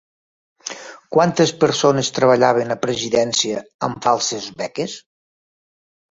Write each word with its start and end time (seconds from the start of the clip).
Quantes 1.15 1.51
persones 1.63 2.09
treballaven 2.15 2.75
a 2.75 2.77
Presidència 2.85 3.59
amb 3.89 3.99
'falses 4.05 4.47
beques'? 4.63 4.97